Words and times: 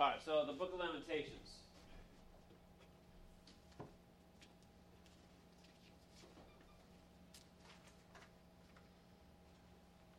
All 0.00 0.08
right, 0.08 0.16
so 0.24 0.46
the 0.46 0.56
Book 0.56 0.72
of 0.72 0.80
Lamentations. 0.80 1.60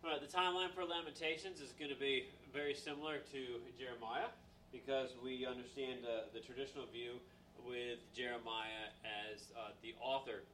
All 0.06 0.12
right, 0.12 0.22
the 0.22 0.30
timeline 0.30 0.70
for 0.70 0.86
Lamentations 0.86 1.62
is 1.62 1.74
going 1.80 1.90
to 1.90 1.98
be 1.98 2.30
very 2.54 2.76
similar 2.76 3.26
to 3.34 3.42
Jeremiah 3.74 4.30
because 4.72 5.18
we 5.18 5.50
understand 5.50 6.06
uh, 6.06 6.30
the 6.30 6.46
traditional 6.46 6.86
view 6.86 7.18
with 7.66 8.06
Jeremiah 8.14 8.94
as 9.02 9.50
uh, 9.58 9.74
the 9.82 9.98
author. 9.98 10.46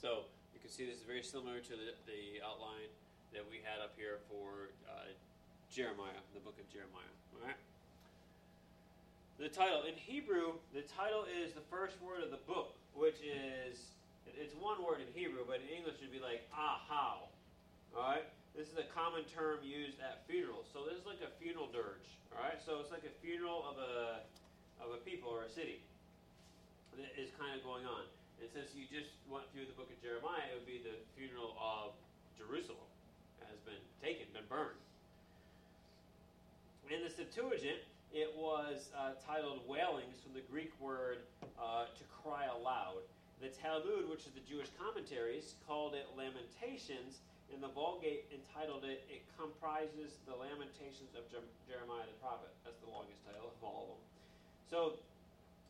So 0.00 0.24
you 0.56 0.60
can 0.64 0.70
see 0.70 0.88
this 0.88 0.96
is 0.96 1.04
very 1.04 1.22
similar 1.22 1.60
to 1.60 1.72
the, 1.76 1.92
the 2.08 2.40
outline 2.40 2.88
that 3.36 3.44
we 3.44 3.60
had 3.60 3.84
up 3.84 3.92
here 3.92 4.24
for 4.32 4.72
uh, 4.88 5.04
Jeremiah, 5.68 6.24
the 6.32 6.40
book 6.40 6.56
of 6.56 6.64
Jeremiah. 6.72 7.12
All 7.36 7.44
right. 7.44 7.60
The 9.36 9.52
title 9.52 9.84
in 9.84 9.92
Hebrew, 10.00 10.56
the 10.72 10.80
title 10.96 11.28
is 11.28 11.52
the 11.52 11.64
first 11.68 12.00
word 12.00 12.24
of 12.24 12.32
the 12.32 12.40
book, 12.48 12.72
which 12.96 13.20
is 13.20 13.92
it's 14.32 14.56
one 14.56 14.80
word 14.80 15.04
in 15.04 15.08
Hebrew, 15.12 15.44
but 15.44 15.60
in 15.60 15.68
English 15.68 16.00
it'd 16.00 16.08
be 16.08 16.24
like 16.24 16.48
ahau. 16.56 17.28
All 17.92 18.00
right. 18.00 18.24
This 18.56 18.72
is 18.72 18.80
a 18.80 18.88
common 18.96 19.28
term 19.28 19.60
used 19.60 20.00
at 20.00 20.24
funerals. 20.24 20.64
So 20.72 20.88
this 20.88 20.96
is 20.96 21.04
like 21.04 21.20
a 21.20 21.28
funeral 21.36 21.68
dirge. 21.68 22.08
All 22.32 22.40
right. 22.40 22.56
So 22.56 22.80
it's 22.80 22.88
like 22.88 23.04
a 23.04 23.12
funeral 23.20 23.60
of 23.68 23.76
a 23.76 24.24
of 24.80 24.96
a 24.96 25.00
people 25.04 25.28
or 25.28 25.44
a 25.44 25.52
city 25.52 25.84
that 26.96 27.12
is 27.20 27.28
kind 27.36 27.52
of 27.52 27.60
going 27.60 27.84
on. 27.84 28.08
And 28.40 28.48
since 28.48 28.72
you 28.72 28.88
just 28.88 29.12
went 29.28 29.44
through 29.52 29.68
the 29.68 29.76
book 29.76 29.92
of 29.92 30.00
Jeremiah, 30.00 30.48
it 30.48 30.56
would 30.56 30.68
be 30.68 30.80
the 30.80 30.96
funeral 31.12 31.56
of 31.60 31.92
Jerusalem 32.40 32.88
has 33.44 33.60
been 33.68 33.80
taken, 34.00 34.28
been 34.32 34.48
burned. 34.48 34.80
In 36.88 37.04
the 37.04 37.12
Septuagint, 37.12 37.84
it 38.16 38.32
was 38.32 38.88
uh, 38.96 39.12
titled 39.20 39.60
Wailings 39.68 40.24
from 40.24 40.32
the 40.32 40.40
Greek 40.48 40.72
word 40.80 41.28
uh, 41.60 41.84
to 41.92 42.04
cry 42.24 42.48
aloud. 42.48 43.04
The 43.44 43.52
Talmud, 43.52 44.08
which 44.08 44.24
is 44.24 44.32
the 44.32 44.40
Jewish 44.48 44.72
commentaries, 44.80 45.52
called 45.68 45.92
it 45.92 46.08
Lamentations, 46.16 47.20
and 47.52 47.60
the 47.60 47.68
Vulgate 47.68 48.24
entitled 48.32 48.88
it, 48.88 49.04
It 49.12 49.20
Comprises 49.36 50.16
the 50.24 50.32
Lamentations 50.32 51.12
of 51.12 51.28
Jeremiah 51.28 52.08
the 52.08 52.16
Prophet. 52.24 52.48
That's 52.64 52.80
the 52.80 52.88
longest 52.88 53.20
title 53.28 53.52
of 53.52 53.60
all 53.60 53.84
of 53.84 54.00
them. 54.00 54.02
So 54.72 54.78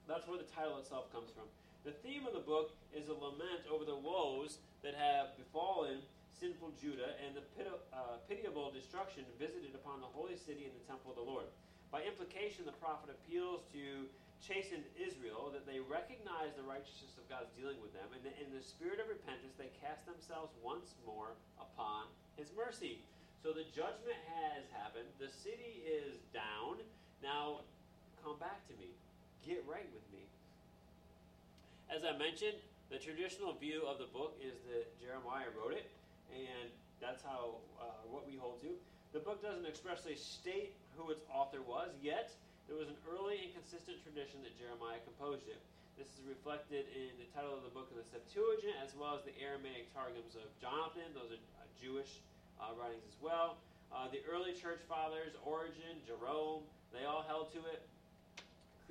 that's 0.06 0.30
where 0.30 0.38
the 0.38 0.46
title 0.54 0.78
itself 0.78 1.10
comes 1.10 1.34
from. 1.34 1.50
The 1.82 1.98
theme 2.06 2.30
of 2.30 2.32
the 2.38 2.46
book 2.46 2.70
is 2.94 3.10
a 3.10 3.16
lament 3.18 3.66
over 3.66 3.82
the 3.82 3.98
woes 3.98 4.62
that 4.86 4.94
have 4.94 5.34
befallen 5.34 5.98
sinful 6.38 6.78
Judah 6.78 7.18
and 7.26 7.34
the 7.34 7.42
uh, 7.90 8.22
pitiable 8.30 8.70
destruction 8.70 9.26
visited 9.34 9.74
upon 9.74 9.98
the 9.98 10.10
holy 10.14 10.38
city 10.38 10.70
and 10.70 10.74
the 10.78 10.86
temple 10.86 11.10
of 11.10 11.18
the 11.18 11.26
Lord. 11.26 11.50
By 11.90 12.02
implication, 12.02 12.66
the 12.66 12.76
prophet 12.76 13.10
appeals 13.10 13.64
to 13.72 14.10
chastened 14.44 14.84
Israel 14.94 15.48
that 15.50 15.64
they 15.64 15.80
recognize 15.80 16.52
the 16.54 16.66
righteousness 16.66 17.16
of 17.16 17.24
God's 17.26 17.50
dealing 17.56 17.80
with 17.80 17.96
them, 17.96 18.12
and 18.12 18.22
in 18.36 18.52
the 18.52 18.62
spirit 18.62 19.00
of 19.00 19.08
repentance, 19.08 19.56
they 19.56 19.72
cast 19.80 20.04
themselves 20.04 20.52
once 20.60 20.94
more 21.08 21.34
upon 21.56 22.06
His 22.36 22.52
mercy. 22.52 23.00
So 23.40 23.56
the 23.56 23.64
judgment 23.72 24.20
has 24.36 24.68
happened. 24.74 25.08
The 25.18 25.32
city 25.32 25.82
is 25.86 26.20
down. 26.34 26.82
Now, 27.22 27.64
come 28.20 28.36
back 28.38 28.66
to 28.68 28.74
me. 28.76 28.92
Get 29.46 29.64
right 29.64 29.86
with 29.94 30.04
me. 30.12 30.26
As 31.88 32.02
I 32.02 32.18
mentioned, 32.18 32.58
the 32.90 32.98
traditional 32.98 33.54
view 33.54 33.86
of 33.86 33.98
the 33.98 34.10
book 34.10 34.38
is 34.42 34.58
that 34.70 34.90
Jeremiah 34.98 35.50
wrote 35.54 35.74
it 35.74 35.90
and 36.30 36.70
that's 37.00 37.22
how 37.22 37.62
uh, 37.78 38.02
what 38.10 38.26
we 38.26 38.36
hold 38.36 38.60
to. 38.62 38.74
The 39.16 39.24
book 39.24 39.40
doesn't 39.40 39.64
expressly 39.64 40.12
state 40.12 40.76
who 41.00 41.08
its 41.08 41.24
author 41.32 41.64
was, 41.64 41.88
yet 42.04 42.36
there 42.68 42.76
was 42.76 42.92
an 42.92 43.00
early 43.08 43.48
and 43.48 43.50
consistent 43.56 43.96
tradition 44.04 44.44
that 44.44 44.52
Jeremiah 44.60 45.00
composed 45.08 45.48
it. 45.48 45.56
This 45.96 46.12
is 46.20 46.28
reflected 46.28 46.84
in 46.92 47.16
the 47.16 47.24
title 47.32 47.56
of 47.56 47.64
the 47.64 47.72
book 47.72 47.88
of 47.88 47.96
the 47.96 48.04
Septuagint, 48.04 48.76
as 48.84 48.92
well 48.92 49.16
as 49.16 49.24
the 49.24 49.32
Aramaic 49.40 49.88
Targums 49.96 50.36
of 50.36 50.44
Jonathan. 50.60 51.08
Those 51.16 51.32
are 51.32 51.40
uh, 51.56 51.64
Jewish 51.80 52.20
uh, 52.60 52.76
writings 52.76 53.08
as 53.08 53.16
well. 53.24 53.56
Uh, 53.88 54.12
the 54.12 54.20
early 54.28 54.52
church 54.52 54.84
fathers, 54.84 55.32
Origen, 55.48 55.96
Jerome, 56.04 56.68
they 56.92 57.08
all 57.08 57.24
held 57.24 57.48
to 57.56 57.64
it. 57.72 57.88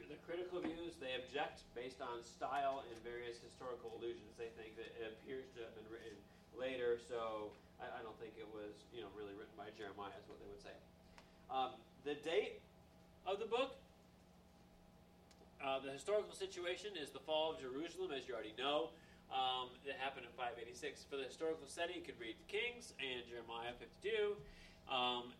The 0.09 0.17
critical 0.25 0.57
views, 0.57 0.97
they 0.97 1.13
object 1.21 1.69
based 1.77 2.01
on 2.01 2.25
style 2.25 2.81
and 2.89 2.97
various 3.05 3.38
historical 3.45 3.94
allusions. 4.01 4.33
They 4.41 4.50
think 4.57 4.73
that 4.81 4.89
it 4.97 5.21
appears 5.21 5.45
to 5.53 5.69
have 5.69 5.73
been 5.77 5.85
written 5.94 6.17
later, 6.59 6.97
so 6.97 7.51
I, 7.79 7.99
I, 7.99 8.01
don't 8.03 8.17
think 8.19 8.33
it 8.39 8.47
was 8.49 8.73
you 8.95 9.01
know 9.01 9.11
really 9.13 9.35
written 9.35 9.55
by 9.55 9.71
Jeremiah, 9.75 10.16
is 10.17 10.27
what 10.27 10.39
they 10.39 10.49
would 10.49 10.63
say. 10.63 10.75
Um, 11.51 11.77
the 12.03 12.16
date 12.23 12.61
of 13.27 13.39
the 13.39 13.49
book, 13.49 13.75
uh, 15.63 15.79
the 15.81 15.91
historical 15.91 16.33
situation 16.33 16.94
is 16.99 17.09
the 17.11 17.23
fall 17.23 17.53
of 17.53 17.59
Jerusalem, 17.59 18.11
as 18.15 18.27
you 18.27 18.33
already 18.33 18.55
know. 18.57 18.94
Um, 19.33 19.73
it 19.81 19.97
happened 19.97 20.29
in 20.29 20.33
586. 20.38 21.09
For 21.09 21.17
the 21.17 21.25
historical 21.25 21.65
setting, 21.65 21.97
you 21.97 22.05
could 22.05 22.19
read 22.21 22.38
the 22.38 22.49
Kings 22.49 22.94
and 23.01 23.25
Jeremiah 23.25 23.73
52. 23.81 24.38
Um, 24.85 25.33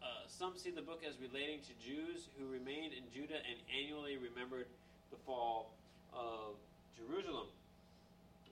uh, 0.00 0.24
some 0.26 0.56
see 0.56 0.72
the 0.72 0.84
book 0.84 1.04
as 1.04 1.20
relating 1.20 1.60
to 1.68 1.72
Jews 1.76 2.28
who 2.36 2.48
remained 2.48 2.96
in 2.96 3.04
Judah 3.12 3.40
and 3.44 3.56
annually 3.68 4.16
remembered 4.16 4.66
the 5.12 5.20
fall 5.24 5.76
of 6.12 6.56
Jerusalem 6.96 7.52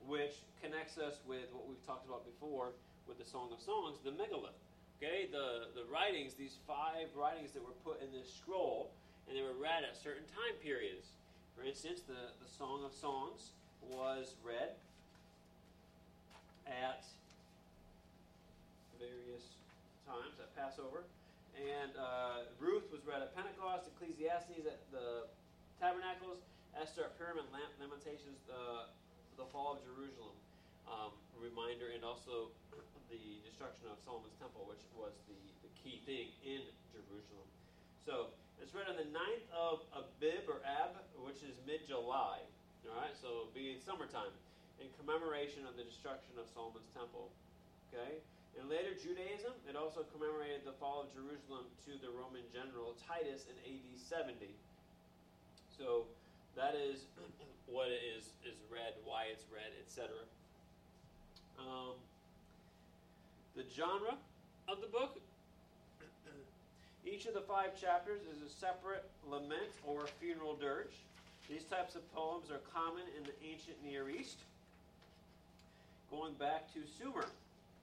which 0.07 0.41
connects 0.63 0.97
us 0.97 1.19
with 1.27 1.51
what 1.51 1.67
we've 1.67 1.83
talked 1.85 2.07
about 2.07 2.23
before 2.25 2.71
with 3.07 3.19
the 3.19 3.27
Song 3.27 3.51
of 3.51 3.59
Songs, 3.59 3.99
the 4.03 4.11
Megilloth. 4.11 4.55
Okay, 4.97 5.29
the, 5.29 5.69
the 5.77 5.85
writings, 5.91 6.33
these 6.33 6.57
five 6.65 7.13
writings 7.13 7.51
that 7.53 7.61
were 7.61 7.77
put 7.85 8.01
in 8.01 8.09
this 8.09 8.33
scroll, 8.33 8.89
and 9.29 9.37
they 9.37 9.43
were 9.43 9.53
read 9.53 9.85
at 9.85 9.93
certain 9.93 10.25
time 10.33 10.57
periods. 10.63 11.13
For 11.53 11.61
instance, 11.61 12.01
the, 12.01 12.33
the 12.41 12.49
Song 12.49 12.81
of 12.81 12.95
Songs 12.95 13.53
was 13.85 14.33
read 14.41 14.73
at 16.65 17.05
various 18.97 19.45
times 20.09 20.41
at 20.41 20.49
Passover. 20.57 21.05
And 21.57 21.93
uh, 21.97 22.49
Ruth 22.61 22.89
was 22.89 23.01
read 23.05 23.21
at 23.21 23.33
Pentecost, 23.33 23.89
Ecclesiastes 23.97 24.65
at 24.65 24.81
the 24.93 25.29
Tabernacles, 25.81 26.41
Esther 26.77 27.09
at 27.09 27.17
Purim, 27.17 27.41
and 27.41 27.49
Lamentations 27.81 28.41
uh, 28.49 28.89
the 29.37 29.45
fall 29.53 29.77
of 29.77 29.79
Jerusalem 29.85 30.35
um, 30.89 31.13
reminder, 31.37 31.93
and 31.93 32.01
also 32.01 32.49
the 33.13 33.39
destruction 33.45 33.85
of 33.87 34.01
Solomon's 34.03 34.35
temple, 34.41 34.65
which 34.65 34.81
was 34.97 35.13
the, 35.29 35.37
the 35.61 35.71
key 35.77 36.01
thing 36.03 36.33
in 36.41 36.65
Jerusalem. 36.91 37.47
So 38.03 38.33
it's 38.57 38.73
read 38.73 38.89
on 38.89 38.97
the 38.97 39.07
9th 39.07 39.47
of 39.53 39.85
Abib 39.93 40.49
or 40.49 40.59
Ab, 40.65 40.97
which 41.21 41.45
is 41.45 41.53
mid 41.69 41.85
July. 41.85 42.41
All 42.87 42.95
right, 42.95 43.13
so 43.19 43.51
being 43.51 43.77
summertime, 43.83 44.31
in 44.79 44.87
commemoration 44.95 45.65
of 45.67 45.75
the 45.75 45.83
destruction 45.83 46.37
of 46.39 46.47
Solomon's 46.53 46.87
temple. 46.95 47.29
Okay. 47.91 48.21
In 48.57 48.65
later 48.65 48.97
Judaism, 48.97 49.53
it 49.69 49.77
also 49.77 50.01
commemorated 50.09 50.65
the 50.65 50.73
fall 50.81 51.05
of 51.05 51.13
Jerusalem 51.13 51.69
to 51.85 51.93
the 52.01 52.09
Roman 52.09 52.41
general 52.49 52.97
Titus 53.05 53.45
in 53.45 53.55
AD 53.61 53.85
70. 54.01 54.49
So 55.77 56.09
that 56.57 56.73
is 56.73 57.05
what 57.67 57.87
it 57.87 58.01
is 58.17 58.31
is 58.47 58.55
read, 58.71 58.95
why 59.03 59.27
it's 59.31 59.43
read, 59.51 59.71
etc. 59.83 60.09
Um, 61.59 61.95
the 63.55 63.63
genre 63.75 64.15
of 64.67 64.81
the 64.81 64.87
book. 64.87 65.19
Each 67.05 67.25
of 67.25 67.33
the 67.33 67.41
five 67.41 67.79
chapters 67.79 68.21
is 68.23 68.41
a 68.41 68.49
separate 68.49 69.05
lament 69.29 69.71
or 69.85 70.07
funeral 70.19 70.55
dirge. 70.55 70.95
These 71.49 71.63
types 71.63 71.95
of 71.95 72.03
poems 72.13 72.51
are 72.51 72.59
common 72.73 73.03
in 73.15 73.23
the 73.23 73.35
ancient 73.43 73.77
Near 73.83 74.09
East. 74.09 74.39
Going 76.11 76.33
back 76.33 76.71
to 76.73 76.79
Sumer, 76.99 77.27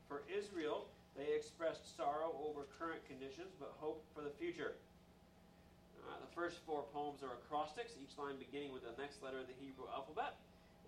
for 0.09 0.23
Israel, 0.29 0.87
they 1.17 1.35
expressed 1.35 1.97
sorrow 1.97 2.35
over 2.45 2.67
current 2.79 3.01
conditions 3.09 3.53
but 3.59 3.73
hope 3.79 4.03
for 4.15 4.23
the 4.23 4.31
future. 4.31 4.73
The 6.35 6.51
first 6.51 6.67
four 6.67 6.83
poems 6.91 7.23
are 7.23 7.31
acrostics, 7.47 7.95
each 7.95 8.19
line 8.19 8.35
beginning 8.43 8.75
with 8.75 8.83
the 8.83 8.91
next 8.99 9.23
letter 9.23 9.39
of 9.39 9.47
the 9.47 9.55
Hebrew 9.63 9.87
alphabet, 9.87 10.35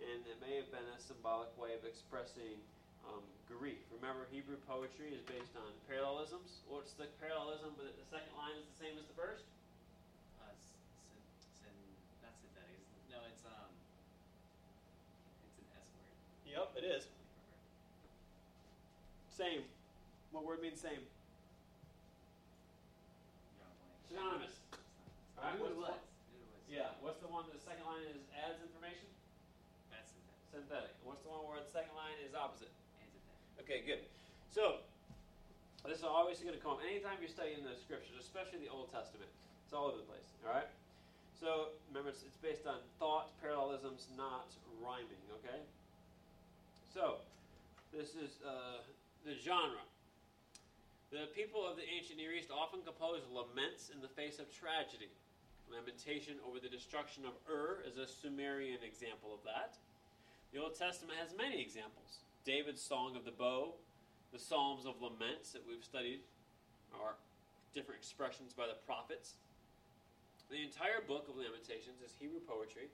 and 0.02 0.26
it 0.26 0.42
may 0.42 0.58
have 0.58 0.66
been 0.74 0.82
a 0.90 0.98
symbolic 0.98 1.54
way 1.54 1.70
of 1.70 1.86
expressing 1.86 2.58
um, 3.06 3.22
grief. 3.46 3.78
Remember, 3.94 4.26
Hebrew 4.34 4.58
poetry 4.66 5.14
is 5.14 5.22
based 5.22 5.54
on 5.54 5.70
parallelisms. 5.86 6.66
What's 6.66 6.98
the 6.98 7.06
parallelism? 7.22 7.78
But 7.78 7.94
the 7.94 8.02
second 8.10 8.34
line 8.34 8.58
is 8.58 8.66
the 8.74 8.74
same 8.74 8.98
as 8.98 9.06
the 9.06 9.14
first. 9.14 9.46
Uh, 10.42 10.50
not 12.26 12.34
synthetic. 12.42 12.82
No, 13.06 13.22
it's 13.30 13.46
um, 13.46 13.70
it's 15.46 15.62
an 15.62 15.70
S 15.78 15.86
word. 15.94 16.10
Yep, 16.42 16.74
it 16.74 16.86
is. 16.90 17.06
Same. 19.30 19.62
What 20.34 20.42
word 20.42 20.58
means 20.58 20.82
same? 20.82 21.06
Synonymous. 24.10 24.58
All 25.36 25.44
right, 25.44 25.60
what's 25.60 25.76
the 25.76 25.94
Yeah, 26.72 26.96
what's 27.04 27.20
the 27.20 27.28
one? 27.28 27.44
The 27.52 27.60
second 27.60 27.84
line 27.84 28.08
is 28.08 28.24
adds 28.32 28.56
information. 28.64 29.04
That's 29.92 30.16
synthetic. 30.56 30.96
What's 31.04 31.20
the 31.20 31.28
one 31.28 31.44
where 31.44 31.60
the 31.60 31.68
second 31.68 31.92
line 31.92 32.16
is 32.24 32.32
opposite? 32.32 32.72
Okay, 33.60 33.84
good. 33.84 34.00
So 34.48 34.80
this 35.84 36.00
is 36.00 36.08
always 36.08 36.40
going 36.40 36.56
to 36.56 36.62
come 36.64 36.80
up 36.80 36.82
anytime 36.82 37.20
you're 37.20 37.28
studying 37.28 37.60
the 37.60 37.76
scriptures, 37.76 38.16
especially 38.16 38.64
the 38.64 38.72
Old 38.72 38.88
Testament. 38.88 39.28
It's 39.68 39.76
all 39.76 39.92
over 39.92 40.00
the 40.00 40.08
place. 40.08 40.24
All 40.48 40.56
right. 40.56 40.70
So 41.36 41.76
remember, 41.92 42.08
it's, 42.08 42.24
it's 42.24 42.40
based 42.40 42.64
on 42.64 42.80
thought 42.96 43.36
parallelisms, 43.44 44.08
not 44.16 44.48
rhyming. 44.80 45.20
Okay. 45.44 45.60
So 46.88 47.20
this 47.92 48.16
is 48.16 48.40
uh, 48.40 48.80
the 49.28 49.36
genre. 49.36 49.84
The 51.12 51.28
people 51.36 51.68
of 51.68 51.76
the 51.76 51.84
ancient 51.84 52.16
Near 52.16 52.32
East 52.32 52.48
often 52.48 52.80
composed 52.80 53.28
laments 53.28 53.92
in 53.92 54.00
the 54.00 54.08
face 54.08 54.40
of 54.40 54.48
tragedy. 54.48 55.12
Lamentation 55.68 56.40
over 56.46 56.62
the 56.62 56.70
destruction 56.70 57.26
of 57.26 57.34
Ur 57.44 57.82
is 57.84 57.98
a 57.98 58.06
Sumerian 58.06 58.80
example 58.86 59.34
of 59.34 59.44
that. 59.44 59.76
The 60.56 60.64
Old 60.64 60.72
Testament 60.72 61.20
has 61.20 61.36
many 61.36 61.60
examples. 61.60 62.24
David's 62.48 62.80
Song 62.80 63.12
of 63.12 63.28
the 63.28 63.36
Bow, 63.36 63.76
the 64.32 64.40
Psalms 64.40 64.88
of 64.88 65.04
Laments 65.04 65.52
that 65.52 65.60
we've 65.68 65.84
studied 65.84 66.24
are 66.96 67.20
different 67.76 68.00
expressions 68.00 68.56
by 68.56 68.64
the 68.64 68.80
prophets. 68.88 69.36
The 70.48 70.64
entire 70.64 71.04
book 71.04 71.28
of 71.28 71.36
Lamentations 71.36 72.00
is 72.00 72.16
Hebrew 72.16 72.40
poetry, 72.40 72.88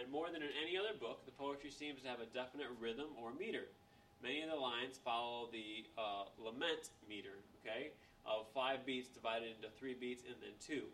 and 0.00 0.08
more 0.08 0.32
than 0.32 0.40
in 0.40 0.56
any 0.56 0.80
other 0.80 0.96
book, 0.96 1.28
the 1.28 1.36
poetry 1.36 1.68
seems 1.68 2.00
to 2.00 2.08
have 2.08 2.24
a 2.24 2.32
definite 2.32 2.72
rhythm 2.80 3.12
or 3.20 3.36
meter. 3.36 3.68
Many 4.24 4.40
of 4.40 4.48
the 4.48 4.56
lines 4.56 4.96
follow 4.96 5.52
the 5.52 5.84
uh, 6.00 6.32
lament 6.40 6.96
meter, 7.04 7.44
okay, 7.60 7.92
of 8.24 8.48
five 8.56 8.88
beats 8.88 9.12
divided 9.12 9.52
into 9.52 9.68
three 9.76 9.92
beats 9.92 10.24
and 10.24 10.40
then 10.40 10.56
two. 10.64 10.88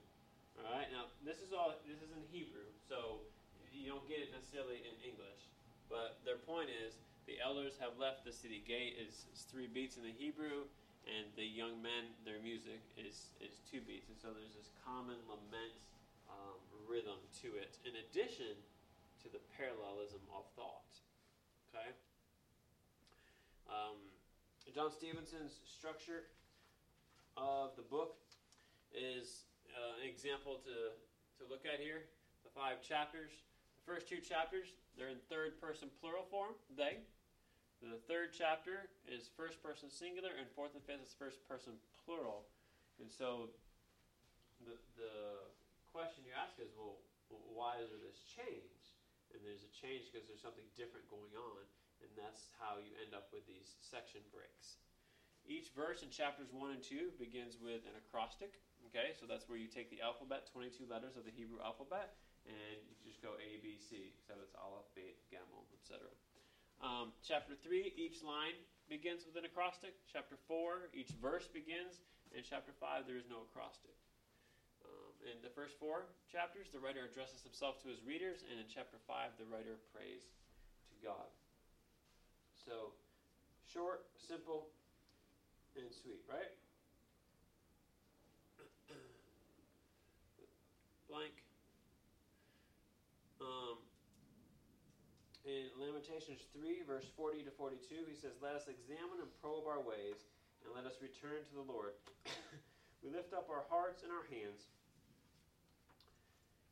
All 0.59 0.67
right. 0.67 0.91
Now 0.91 1.15
this 1.23 1.39
is 1.39 1.55
all 1.55 1.79
this 1.87 2.03
is 2.03 2.11
in 2.11 2.27
Hebrew, 2.35 2.67
so 2.91 3.23
you 3.71 3.87
don't 3.87 4.03
get 4.11 4.19
it 4.19 4.35
necessarily 4.35 4.83
in 4.83 4.99
English. 5.07 5.47
But 5.89 6.21
their 6.25 6.37
point 6.37 6.69
is 6.69 7.01
the 7.27 7.41
elders 7.41 7.77
have 7.81 7.97
left 7.97 8.25
the 8.25 8.33
city 8.33 8.65
gate 8.65 8.97
is, 9.01 9.29
three 9.49 9.69
beats 9.69 9.97
in 9.97 10.05
the 10.05 10.13
Hebrew, 10.13 10.69
and 11.09 11.25
the 11.37 11.45
young 11.45 11.81
men 11.81 12.13
their 12.25 12.41
music 12.45 12.85
is 13.01 13.33
is 13.41 13.65
two 13.65 13.81
beats, 13.81 14.13
and 14.13 14.17
so 14.21 14.29
there's 14.37 14.53
this 14.53 14.69
common 14.85 15.17
lament 15.25 15.73
um, 16.29 16.61
rhythm 16.85 17.17
to 17.41 17.57
it. 17.57 17.81
In 17.89 17.97
addition 18.05 18.53
to 19.25 19.29
the 19.33 19.41
parallelism 19.57 20.21
of 20.31 20.45
thought. 20.55 20.93
Okay. 21.73 21.91
Um, 23.69 23.97
John 24.75 24.93
Stevenson's 24.93 25.59
structure 25.65 26.29
of 27.37 27.77
the 27.77 27.83
book 27.83 28.17
is 28.93 29.49
uh, 29.73 30.01
an 30.01 30.09
example 30.09 30.61
to, 30.65 30.93
to 31.41 31.43
look 31.51 31.65
at 31.67 31.81
here. 31.81 32.09
The 32.45 32.53
five 32.55 32.81
chapters. 32.81 33.33
The 33.81 33.85
first 33.85 34.09
two 34.09 34.21
chapters, 34.21 34.69
they're 34.99 35.15
in 35.15 35.23
third 35.31 35.63
person 35.63 35.87
plural 36.03 36.27
form, 36.27 36.59
they. 36.75 36.99
The 37.79 38.03
third 38.11 38.35
chapter 38.35 38.91
is 39.07 39.31
first 39.39 39.63
person 39.63 39.87
singular, 39.87 40.35
and 40.35 40.51
fourth 40.59 40.75
and 40.75 40.83
fifth 40.83 41.07
is 41.07 41.15
first 41.15 41.39
person 41.47 41.79
plural. 42.03 42.51
And 42.99 43.07
so 43.07 43.55
the, 44.67 44.75
the 44.99 45.47
question 45.95 46.27
you 46.27 46.35
ask 46.35 46.59
is, 46.59 46.75
well, 46.75 46.99
why 47.31 47.79
is 47.79 47.95
there 47.95 48.03
this 48.03 48.27
change? 48.27 48.83
And 49.31 49.39
there's 49.47 49.63
a 49.63 49.71
change 49.71 50.11
because 50.11 50.27
there's 50.27 50.43
something 50.43 50.67
different 50.75 51.07
going 51.07 51.31
on, 51.39 51.63
and 52.03 52.11
that's 52.19 52.51
how 52.59 52.83
you 52.83 52.91
end 52.99 53.15
up 53.15 53.31
with 53.31 53.47
these 53.47 53.79
section 53.79 54.27
breaks. 54.35 54.83
Each 55.47 55.71
verse 55.71 56.03
in 56.03 56.11
chapters 56.11 56.51
1 56.51 56.75
and 56.75 56.83
2 56.83 57.15
begins 57.23 57.57
with 57.63 57.87
an 57.87 57.95
acrostic. 57.95 58.59
Okay, 58.91 59.15
so 59.15 59.29
that's 59.29 59.47
where 59.47 59.61
you 59.61 59.71
take 59.71 59.93
the 59.95 60.03
alphabet, 60.03 60.51
22 60.51 60.91
letters 60.91 61.15
of 61.15 61.23
the 61.23 61.35
Hebrew 61.35 61.61
alphabet, 61.63 62.19
and 62.49 62.81
you 62.89 62.97
just 63.05 63.21
go 63.21 63.37
A, 63.37 63.61
B, 63.61 63.77
C, 63.79 64.17
etc. 65.89 66.05
Um, 66.85 67.17
chapter 67.25 67.57
3, 67.65 67.97
each 67.97 68.21
line 68.21 68.53
begins 68.93 69.25
with 69.25 69.41
an 69.41 69.49
acrostic. 69.49 69.97
Chapter 70.13 70.37
4, 70.45 70.93
each 70.93 71.17
verse 71.17 71.49
begins. 71.49 72.05
And 72.37 72.45
chapter 72.45 72.77
5, 72.77 73.09
there 73.09 73.17
is 73.17 73.25
no 73.33 73.49
acrostic. 73.49 73.97
Um, 74.85 75.17
in 75.33 75.41
the 75.41 75.49
first 75.57 75.81
four 75.81 76.13
chapters, 76.29 76.69
the 76.69 76.79
writer 76.79 77.09
addresses 77.09 77.41
himself 77.41 77.81
to 77.83 77.89
his 77.89 78.05
readers, 78.05 78.45
and 78.53 78.61
in 78.61 78.69
chapter 78.69 79.01
5, 79.09 79.41
the 79.41 79.49
writer 79.49 79.81
prays 79.97 80.29
to 80.93 80.97
God. 81.01 81.33
So, 82.69 82.93
short, 83.65 84.05
simple, 84.29 84.69
and 85.73 85.89
sweet, 85.89 86.21
right? 86.29 86.53
Blank. 91.09 91.33
Um, 93.41 93.81
in 95.49 95.73
Lamentations 95.99 96.47
3, 96.55 96.87
verse 96.87 97.11
40 97.19 97.43
to 97.43 97.51
42, 97.59 98.07
he 98.07 98.15
says, 98.15 98.39
Let 98.39 98.55
us 98.55 98.71
examine 98.71 99.19
and 99.19 99.27
probe 99.43 99.67
our 99.67 99.83
ways, 99.83 100.31
and 100.63 100.71
let 100.71 100.87
us 100.87 101.03
return 101.03 101.43
to 101.43 101.55
the 101.59 101.67
Lord. 101.67 101.99
we 103.03 103.11
lift 103.11 103.35
up 103.35 103.51
our 103.51 103.67
hearts 103.67 104.07
and 104.07 104.15
our 104.15 104.23
hands 104.31 104.71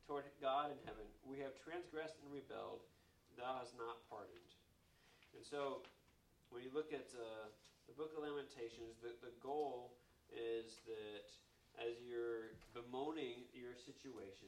toward 0.07 0.31
God 0.39 0.71
in 0.71 0.79
heaven. 0.87 1.03
We 1.27 1.43
have 1.43 1.51
transgressed 1.59 2.15
and 2.23 2.31
rebelled. 2.31 2.87
Thou 3.35 3.59
hast 3.59 3.75
not 3.75 3.99
pardoned. 4.07 4.47
And 5.35 5.43
so, 5.43 5.83
when 6.47 6.63
you 6.63 6.71
look 6.71 6.95
at 6.95 7.11
uh, 7.11 7.51
the 7.91 7.99
book 7.99 8.15
of 8.15 8.23
Lamentations, 8.23 8.95
the, 9.03 9.11
the 9.19 9.35
goal 9.43 9.91
is 10.31 10.79
that 10.87 11.27
as 11.83 11.99
you're 11.99 12.55
bemoaning 12.71 13.43
your 13.51 13.75
situation, 13.75 14.47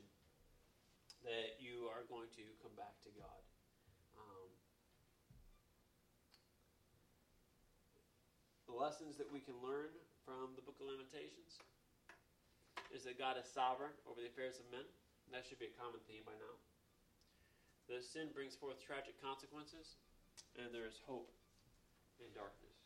that 1.27 1.59
you 1.59 1.91
are 1.91 2.07
going 2.07 2.31
to 2.39 2.47
come 2.63 2.71
back 2.79 2.95
to 3.03 3.11
God. 3.19 3.43
The 8.69 8.77
lessons 8.77 9.17
that 9.17 9.25
we 9.33 9.41
can 9.41 9.57
learn 9.65 9.89
from 10.21 10.53
the 10.53 10.61
book 10.61 10.77
of 10.77 10.85
Lamentations 10.85 11.57
is 12.93 13.01
that 13.01 13.17
God 13.17 13.33
is 13.41 13.49
sovereign 13.49 13.97
over 14.05 14.21
the 14.21 14.29
affairs 14.29 14.61
of 14.61 14.69
men. 14.69 14.85
That 15.33 15.41
should 15.41 15.57
be 15.57 15.73
a 15.73 15.77
common 15.81 15.97
theme 16.05 16.21
by 16.21 16.37
now. 16.37 16.53
That 17.89 18.05
sin 18.05 18.29
brings 18.29 18.53
forth 18.53 18.77
tragic 18.77 19.17
consequences, 19.17 19.97
and 20.53 20.69
there 20.69 20.85
is 20.85 21.01
hope 21.09 21.33
in 22.21 22.29
darkness. 22.37 22.77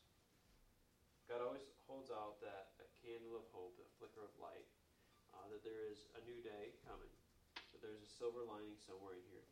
God 1.28 1.44
always 1.44 1.68
holds 1.84 2.08
out 2.08 2.40
that 2.40 2.72
a 2.80 2.88
candle 3.04 3.36
of 3.36 3.44
hope, 3.52 3.76
a 3.84 3.88
flicker 4.00 4.24
of 4.24 4.32
light, 4.40 4.68
uh, 5.36 5.44
that 5.52 5.68
there 5.68 5.84
is 5.92 6.08
a 6.16 6.24
new 6.24 6.40
day 6.40 6.72
coming, 6.88 7.12
that 7.76 7.84
there's 7.84 8.00
a 8.00 8.12
silver 8.16 8.48
lining 8.48 8.80
somewhere 8.80 9.20
in 9.20 9.24
here, 9.36 9.48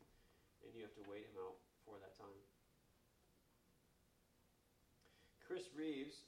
and 0.64 0.72
you 0.72 0.80
have 0.80 0.96
to 0.96 1.04
wait 1.04 1.28
Him 1.28 1.36
out 1.44 1.60
for 1.84 2.00
that 2.00 2.16
time. 2.16 2.40
Chris 5.52 5.68
Reeves 5.76 6.24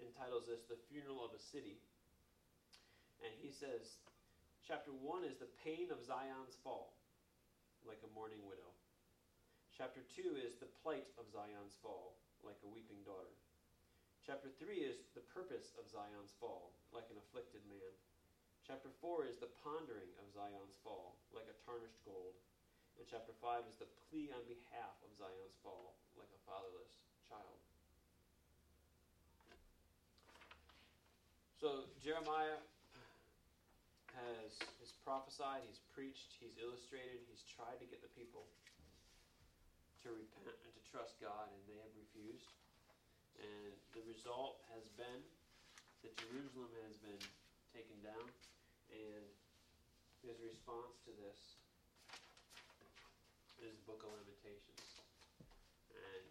entitles 0.00 0.48
this 0.48 0.64
The 0.64 0.80
Funeral 0.88 1.20
of 1.20 1.36
a 1.36 1.42
City. 1.52 1.76
And 3.20 3.28
he 3.44 3.52
says, 3.52 4.00
chapter 4.64 4.88
1 4.88 5.28
is 5.28 5.36
the 5.36 5.52
pain 5.60 5.92
of 5.92 6.00
Zion's 6.00 6.56
fall, 6.64 6.96
like 7.84 8.00
a 8.00 8.08
mourning 8.16 8.40
widow. 8.48 8.72
Chapter 9.76 10.00
2 10.16 10.32
is 10.40 10.56
the 10.56 10.72
plight 10.80 11.12
of 11.20 11.28
Zion's 11.28 11.76
fall, 11.84 12.16
like 12.40 12.56
a 12.64 12.72
weeping 12.72 13.04
daughter. 13.04 13.36
Chapter 14.24 14.48
3 14.48 14.80
is 14.80 15.04
the 15.12 15.28
purpose 15.36 15.76
of 15.76 15.92
Zion's 15.92 16.32
fall, 16.40 16.72
like 16.96 17.12
an 17.12 17.20
afflicted 17.20 17.60
man. 17.68 17.92
Chapter 18.64 18.88
4 19.04 19.28
is 19.28 19.36
the 19.36 19.52
pondering 19.60 20.08
of 20.24 20.32
Zion's 20.32 20.80
fall, 20.80 21.20
like 21.36 21.52
a 21.52 21.60
tarnished 21.68 22.00
gold. 22.08 22.32
And 22.96 23.04
chapter 23.04 23.36
5 23.44 23.68
is 23.68 23.76
the 23.76 23.92
plea 24.08 24.32
on 24.32 24.48
behalf 24.48 24.96
of 25.04 25.12
Zion's 25.20 25.60
fall, 25.60 26.00
like 26.16 26.32
a 26.32 26.40
fatherless 26.48 26.96
child. 27.28 27.60
So 31.60 31.84
Jeremiah 32.00 32.56
has, 34.16 34.56
has 34.80 34.96
prophesied, 35.04 35.60
he's 35.68 35.84
preached, 35.92 36.32
he's 36.40 36.56
illustrated, 36.56 37.20
he's 37.28 37.44
tried 37.52 37.76
to 37.84 37.86
get 37.92 38.00
the 38.00 38.08
people 38.16 38.48
to 40.00 40.08
repent 40.08 40.56
and 40.56 40.72
to 40.72 40.82
trust 40.88 41.20
God, 41.20 41.52
and 41.52 41.60
they 41.68 41.76
have 41.84 41.92
refused. 42.00 42.48
And 43.44 43.76
the 43.92 44.00
result 44.08 44.64
has 44.72 44.88
been 44.96 45.20
that 46.00 46.16
Jerusalem 46.16 46.72
has 46.88 46.96
been 47.04 47.20
taken 47.76 48.00
down, 48.00 48.24
and 48.88 49.28
his 50.24 50.40
response 50.40 50.96
to 51.04 51.12
this 51.20 51.60
is 53.60 53.76
the 53.76 53.84
book 53.84 54.00
of 54.00 54.16
Lamentations. 54.16 54.96
And 55.92 56.24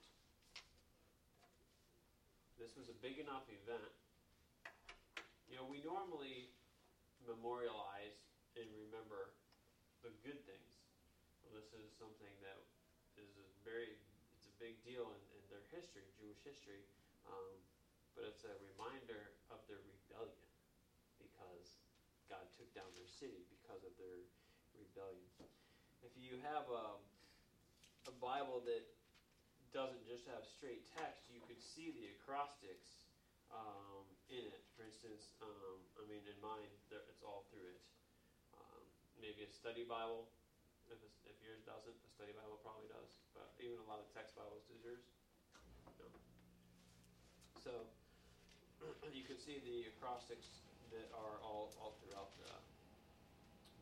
this 2.57 2.73
was 2.73 2.89
a 2.89 2.97
big 2.97 3.21
enough 3.21 3.45
event 3.45 3.93
we 5.79 5.87
normally 5.87 6.51
memorialize 7.23 8.19
and 8.59 8.67
remember 8.75 9.31
the 10.03 10.11
good 10.27 10.35
things. 10.43 10.71
Well, 11.39 11.55
this 11.55 11.71
is 11.71 11.87
something 11.95 12.35
that 12.43 12.59
is 13.15 13.31
a 13.39 13.47
very, 13.63 13.95
it's 14.35 14.43
a 14.51 14.55
big 14.59 14.75
deal 14.83 15.07
in, 15.07 15.21
in 15.39 15.43
their 15.47 15.63
history, 15.71 16.03
Jewish 16.19 16.43
history, 16.43 16.83
um, 17.31 17.55
but 18.11 18.27
it's 18.27 18.43
a 18.43 18.51
reminder 18.59 19.31
of 19.55 19.63
their 19.71 19.79
rebellion 19.79 20.43
because 21.15 21.79
God 22.27 22.43
took 22.59 22.67
down 22.75 22.91
their 22.99 23.07
city 23.07 23.47
because 23.47 23.79
of 23.87 23.95
their 23.95 24.19
rebellion. 24.75 25.31
If 26.03 26.11
you 26.19 26.43
have 26.43 26.67
a, 26.67 26.99
a 28.11 28.13
Bible 28.19 28.59
that 28.67 28.83
doesn't 29.71 30.03
just 30.03 30.27
have 30.27 30.43
straight 30.43 30.83
text, 30.99 31.31
you 31.31 31.39
could 31.47 31.63
see 31.63 31.95
the 31.95 32.11
acrostics 32.19 32.99
um, 33.53 34.05
in 34.29 34.45
it. 34.49 34.63
For 34.77 34.85
instance, 34.85 35.35
um, 35.41 35.79
I 35.99 36.03
mean, 36.05 36.21
in 36.25 36.37
mine, 36.41 36.69
there, 36.89 37.03
it's 37.09 37.25
all 37.25 37.45
through 37.49 37.65
it. 37.69 37.81
maybe 39.19 39.43
a 39.43 39.51
study 39.51 39.83
Bible. 39.83 40.29
If, 40.89 40.97
if 41.27 41.37
yours 41.45 41.61
doesn't, 41.67 41.93
a 41.93 42.09
study 42.09 42.33
Bible 42.33 42.57
probably 42.65 42.89
does. 42.89 43.19
But 43.35 43.51
even 43.61 43.77
a 43.77 43.87
lot 43.87 44.01
of 44.01 44.07
text 44.15 44.33
Bibles, 44.33 44.65
does 44.71 44.81
yours? 44.81 45.03
No. 46.01 46.07
So 47.61 47.73
you 49.17 49.27
can 49.27 49.37
see 49.37 49.61
the 49.61 49.91
acrostics 49.93 50.63
that 50.89 51.09
are 51.13 51.37
all, 51.45 51.69
all 51.77 51.99
throughout 52.01 52.33
the, 52.41 52.49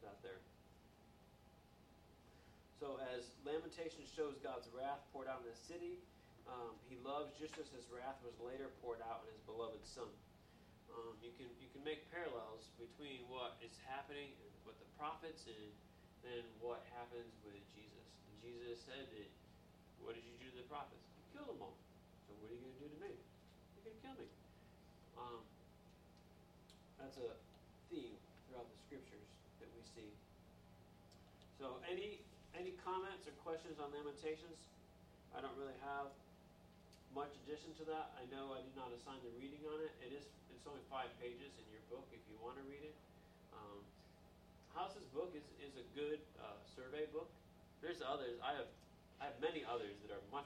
that 0.03 0.19
there. 0.19 0.43
So 2.77 2.99
as 3.15 3.33
Lamentation 3.41 4.05
shows 4.13 4.37
God's 4.43 4.69
wrath 4.69 5.01
poured 5.09 5.25
out 5.25 5.41
in 5.41 5.49
the 5.49 5.57
city, 5.65 5.97
um, 6.47 6.73
he 6.87 6.95
loves 7.03 7.35
just 7.35 7.59
as 7.59 7.67
his 7.75 7.85
wrath 7.91 8.19
was 8.23 8.35
later 8.39 8.71
poured 8.79 9.03
out 9.03 9.27
in 9.27 9.35
his 9.35 9.43
beloved 9.43 9.83
Son. 9.83 10.07
Um, 10.91 11.13
you 11.19 11.35
can 11.35 11.51
you 11.59 11.67
can 11.69 11.83
make 11.83 12.07
parallels 12.09 12.71
between 12.79 13.27
what 13.27 13.59
is 13.59 13.75
happening 13.85 14.33
with 14.63 14.79
the 14.79 14.89
prophets 14.95 15.45
and 15.45 15.69
then 16.23 16.43
what 16.63 16.83
happens 16.95 17.35
with 17.43 17.59
Jesus. 17.75 18.07
And 18.27 18.33
Jesus 18.39 18.79
said 18.81 19.05
that, 19.11 19.29
what 20.01 20.15
did 20.15 20.25
you 20.25 20.35
do 20.41 20.47
to 20.51 20.57
the 20.63 20.69
prophets? 20.71 21.03
You 21.15 21.23
killed 21.35 21.51
them 21.51 21.61
all. 21.61 21.77
So 22.25 22.33
what 22.41 22.49
are 22.49 22.55
you 22.55 22.63
going 22.63 22.75
to 22.75 22.83
do 22.83 22.89
to 22.91 22.99
me? 22.99 23.13
You're 23.77 23.85
going 23.87 23.97
to 23.99 24.03
kill 24.03 24.17
me. 24.17 24.29
Um, 25.15 25.41
that's 26.97 27.19
a 27.21 27.35
theme 27.91 28.17
throughout 28.47 28.67
the 28.67 28.79
scriptures 28.87 29.27
that 29.61 29.69
we 29.75 29.81
see. 29.93 30.09
So 31.59 31.83
any 31.85 32.23
any 32.57 32.73
comments 32.81 33.27
or 33.29 33.35
questions 33.45 33.77
on 33.77 33.93
Lamentations? 33.93 34.57
I 35.35 35.43
don't 35.43 35.53
really 35.59 35.77
have 35.85 36.09
much 37.17 37.33
addition 37.49 37.73
to 37.81 37.83
that. 37.89 38.13
I 38.13 38.29
know 38.29 38.53
I 38.53 38.61
did 38.61 38.77
not 38.77 38.93
assign 38.93 39.17
the 39.25 39.33
reading 39.41 39.65
on 39.65 39.81
it. 39.81 39.89
It 40.05 40.13
is 40.13 40.29
it's 40.53 40.69
only 40.69 40.85
five 40.85 41.09
pages 41.17 41.49
in 41.57 41.65
your 41.73 41.81
book 41.89 42.05
if 42.13 42.21
you 42.29 42.37
want 42.37 42.61
to 42.61 42.65
read 42.69 42.85
it. 42.85 42.93
Um, 43.57 43.81
House's 44.77 45.09
book 45.09 45.33
is, 45.33 45.41
is 45.57 45.73
a 45.81 45.85
good 45.97 46.21
uh, 46.37 46.61
survey 46.77 47.09
book. 47.09 47.25
There's 47.81 48.05
others. 48.05 48.37
I 48.45 48.53
have 48.61 48.69
I 49.17 49.33
have 49.33 49.37
many 49.41 49.65
others 49.65 49.97
that 50.05 50.13
are 50.13 50.21
much 50.29 50.45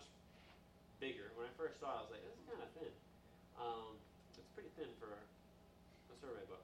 bigger. 1.03 1.35
When 1.35 1.43
I 1.43 1.51
first 1.59 1.83
saw 1.83 1.91
it, 1.91 1.99
I 1.99 2.01
was 2.07 2.11
like, 2.15 2.23
this 2.23 2.39
is 2.39 2.47
kind 2.47 2.63
of 2.63 2.71
thin. 2.79 2.93
Um, 3.59 3.91
it's 4.39 4.47
pretty 4.55 4.71
thin 4.79 4.87
for 4.95 5.11
a 5.11 6.15
survey 6.23 6.47
book. 6.47 6.63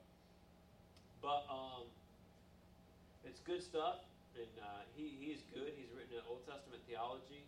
But 1.20 1.44
um, 1.52 1.84
it's 3.28 3.44
good 3.44 3.60
stuff, 3.60 4.08
and 4.40 4.56
uh, 4.64 4.88
he, 4.96 5.20
he's 5.20 5.44
good. 5.52 5.76
He's 5.76 5.92
written 5.92 6.16
an 6.16 6.24
Old 6.32 6.48
Testament 6.48 6.80
theology 6.88 7.44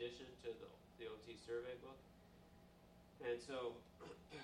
addition 0.00 0.24
to 0.40 0.48
the, 0.48 0.68
the 0.96 1.12
OT 1.12 1.36
survey 1.44 1.76
book. 1.84 2.00
And 3.20 3.36
so, 3.36 3.76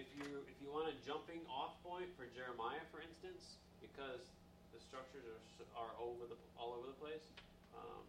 if 0.00 0.08
you 0.16 0.24
if 0.48 0.56
you 0.64 0.72
want 0.72 0.88
a 0.88 0.96
jumping 1.04 1.44
off 1.44 1.76
point 1.84 2.08
for 2.16 2.24
Jeremiah, 2.32 2.80
for 2.88 3.04
instance, 3.04 3.60
because 3.84 4.24
the 4.72 4.80
structures 4.80 5.28
are, 5.28 5.84
are 5.84 5.92
over 6.00 6.24
the 6.24 6.40
all 6.56 6.72
over 6.72 6.88
the 6.88 6.96
place, 6.96 7.20
um, 7.76 8.00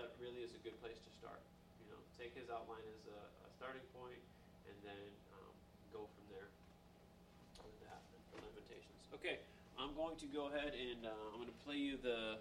that 0.00 0.16
really 0.24 0.40
is 0.40 0.56
a 0.56 0.60
good 0.64 0.72
place 0.80 0.96
to 1.04 1.10
start. 1.20 1.44
You 1.84 1.92
know, 1.92 2.00
take 2.16 2.32
his 2.32 2.48
outline 2.48 2.88
as 2.88 3.04
a, 3.12 3.20
a 3.44 3.48
starting 3.52 3.84
point, 3.92 4.24
and 4.64 4.76
then 4.80 5.04
um, 5.36 5.52
go 5.92 6.08
from 6.08 6.24
there 6.32 6.48
with 7.60 7.76
that 7.84 8.00
for 8.32 8.40
Lamentations. 8.40 9.04
Okay, 9.20 9.36
I'm 9.76 9.92
going 10.00 10.16
to 10.16 10.28
go 10.32 10.48
ahead 10.48 10.72
and 10.72 11.04
uh, 11.04 11.12
I'm 11.28 11.44
going 11.44 11.52
to 11.52 11.60
play 11.68 11.76
you 11.76 12.00
the 12.00 12.40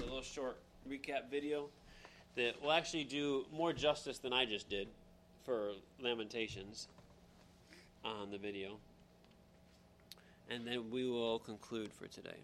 the 0.00 0.08
little 0.08 0.24
short 0.24 0.64
recap 0.88 1.28
video 1.28 1.68
that 2.36 2.62
will 2.62 2.72
actually 2.72 3.04
do 3.04 3.46
more 3.52 3.72
justice 3.72 4.18
than 4.18 4.32
I 4.32 4.44
just 4.44 4.68
did 4.68 4.88
for 5.44 5.72
Lamentations 6.00 6.88
on 8.04 8.30
the 8.30 8.38
video. 8.38 8.76
And 10.50 10.66
then 10.66 10.90
we 10.90 11.08
will 11.08 11.38
conclude 11.40 11.92
for 11.92 12.06
today. 12.06 12.38